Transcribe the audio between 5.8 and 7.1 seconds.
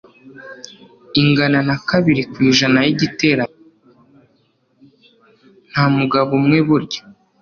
mugabo umwe burya